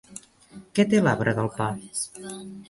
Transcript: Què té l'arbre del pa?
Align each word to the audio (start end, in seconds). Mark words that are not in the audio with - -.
Què 0.79 0.85
té 0.93 1.01
l'arbre 1.09 1.35
del 1.41 1.51
pa? 1.59 1.69